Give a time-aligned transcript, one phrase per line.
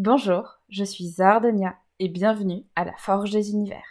[0.00, 3.82] Bonjour, je suis Zardonia et bienvenue à la Forge des Univers.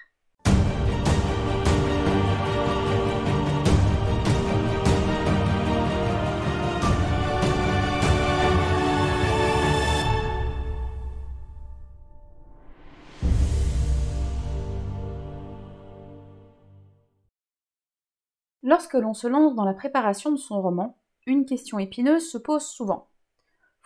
[18.63, 22.63] Lorsque l'on se lance dans la préparation de son roman, une question épineuse se pose
[22.63, 23.09] souvent.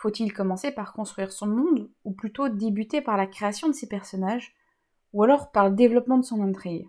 [0.02, 4.52] Faut-il commencer par construire son monde, ou plutôt débuter par la création de ses personnages,
[5.12, 6.88] ou alors par le développement de son intrigue?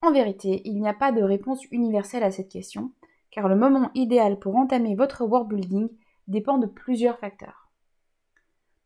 [0.00, 2.92] En vérité, il n'y a pas de réponse universelle à cette question,
[3.32, 5.88] car le moment idéal pour entamer votre world building
[6.28, 7.68] dépend de plusieurs facteurs.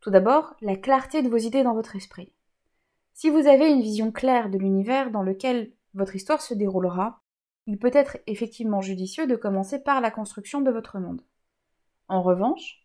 [0.01, 2.33] Tout d'abord, la clarté de vos idées dans votre esprit.
[3.12, 7.21] Si vous avez une vision claire de l'univers dans lequel votre histoire se déroulera,
[7.66, 11.21] il peut être effectivement judicieux de commencer par la construction de votre monde.
[12.10, 12.84] En revanche,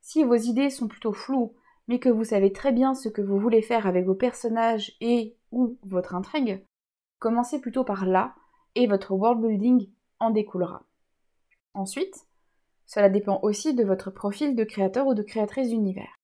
[0.00, 1.54] si vos idées sont plutôt floues,
[1.86, 5.36] mais que vous savez très bien ce que vous voulez faire avec vos personnages et
[5.52, 6.64] ou votre intrigue,
[7.18, 8.34] commencez plutôt par là
[8.74, 10.82] et votre world building en découlera.
[11.74, 12.26] Ensuite,
[12.86, 16.16] cela dépend aussi de votre profil de créateur ou de créatrice d'univers.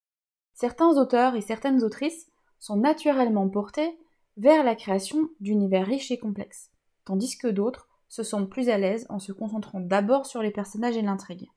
[0.54, 3.98] Certains auteurs et certaines autrices sont naturellement portés
[4.38, 6.70] vers la création d'univers riches et complexes,
[7.04, 10.96] tandis que d'autres se sentent plus à l'aise en se concentrant d'abord sur les personnages
[10.96, 11.50] et l'intrigue.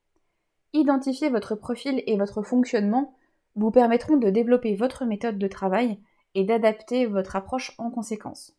[0.77, 3.15] Identifier votre profil et votre fonctionnement
[3.55, 5.99] vous permettront de développer votre méthode de travail
[6.35, 8.55] et d'adapter votre approche en conséquence.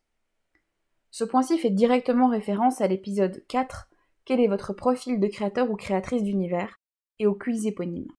[1.13, 3.89] Ce point-ci fait directement référence à l'épisode 4
[4.25, 6.81] Quel est votre profil de créateur ou créatrice d'univers?
[7.21, 8.11] et au quiz éponyme.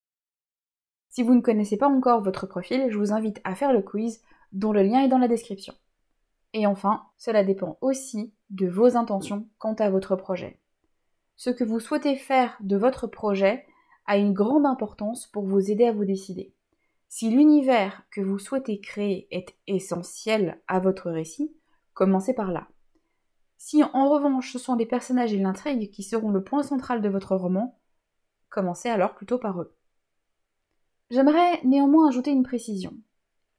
[1.10, 4.22] Si vous ne connaissez pas encore votre profil, je vous invite à faire le quiz
[4.52, 5.74] dont le lien est dans la description.
[6.54, 10.58] Et enfin, cela dépend aussi de vos intentions quant à votre projet.
[11.36, 13.66] Ce que vous souhaitez faire de votre projet
[14.10, 16.52] a une grande importance pour vous aider à vous décider.
[17.08, 21.54] Si l'univers que vous souhaitez créer est essentiel à votre récit,
[21.94, 22.66] commencez par là.
[23.56, 27.08] Si en revanche ce sont les personnages et l'intrigue qui seront le point central de
[27.08, 27.78] votre roman,
[28.48, 29.76] commencez alors plutôt par eux.
[31.10, 32.94] J'aimerais néanmoins ajouter une précision.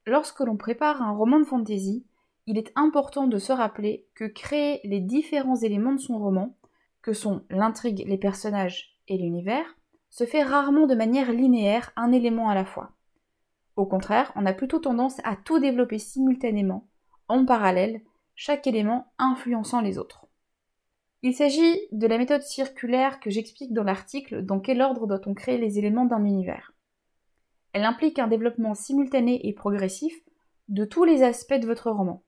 [0.04, 2.04] Lorsque l'on prépare un roman de fantasy,
[2.46, 6.54] il est important de se rappeler que créer les différents éléments de son roman,
[7.00, 9.64] que sont l'intrigue, les personnages et l'univers,
[10.12, 12.92] se fait rarement de manière linéaire, un élément à la fois.
[13.76, 16.86] Au contraire, on a plutôt tendance à tout développer simultanément,
[17.28, 18.02] en parallèle,
[18.34, 20.26] chaque élément influençant les autres.
[21.22, 25.56] Il s'agit de la méthode circulaire que j'explique dans l'article Dans quel ordre doit-on créer
[25.56, 26.74] les éléments d'un univers?
[27.72, 30.14] Elle implique un développement simultané et progressif
[30.68, 32.22] de tous les aspects de votre roman.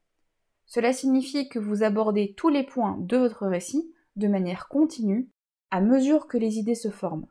[0.65, 5.29] Cela signifie que vous abordez tous les points de votre récit de manière continue
[5.71, 7.27] à mesure que les idées se forment.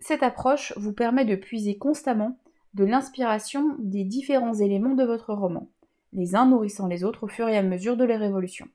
[0.00, 2.38] Cette approche vous permet de puiser constamment
[2.74, 5.68] de l'inspiration des différents éléments de votre roman,
[6.12, 8.66] les uns nourrissant les autres au fur et à mesure de leur évolution.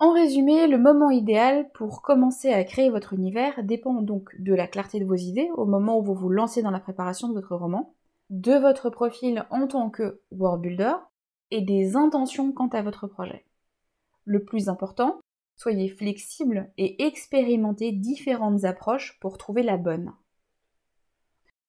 [0.00, 4.66] En résumé, le moment idéal pour commencer à créer votre univers dépend donc de la
[4.66, 7.54] clarté de vos idées au moment où vous vous lancez dans la préparation de votre
[7.54, 7.94] roman,
[8.30, 10.94] de votre profil en tant que world builder
[11.52, 13.44] et des intentions quant à votre projet.
[14.24, 15.20] Le plus important,
[15.56, 20.12] Soyez flexible et expérimentez différentes approches pour trouver la bonne.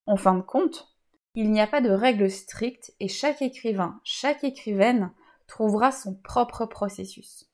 [0.05, 0.95] En fin de compte,
[1.33, 5.11] il n'y a pas de règles strictes et chaque écrivain, chaque écrivaine
[5.47, 7.49] trouvera son propre processus.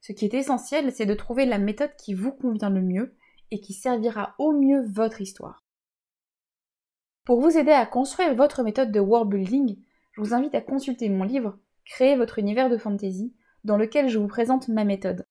[0.00, 3.16] Ce qui est essentiel, c'est de trouver la méthode qui vous convient le mieux
[3.50, 5.62] et qui servira au mieux votre histoire.
[7.24, 9.78] Pour vous aider à construire votre méthode de world building,
[10.12, 13.34] je vous invite à consulter mon livre Créer votre univers de fantasy
[13.64, 15.26] dans lequel je vous présente ma méthode.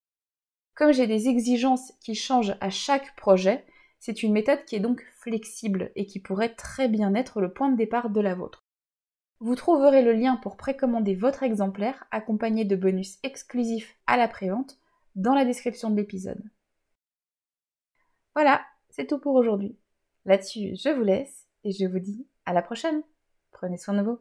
[0.76, 3.66] Comme j'ai des exigences qui changent à chaque projet,
[4.00, 7.70] c'est une méthode qui est donc flexible et qui pourrait très bien être le point
[7.70, 8.66] de départ de la vôtre.
[9.40, 14.78] Vous trouverez le lien pour précommander votre exemplaire accompagné de bonus exclusifs à la prévente
[15.16, 16.44] dans la description de l'épisode.
[18.36, 19.78] Voilà, c'est tout pour aujourd'hui.
[20.26, 23.04] Là-dessus, je vous laisse et je vous dis à la prochaine.
[23.52, 24.20] Prenez soin de vous.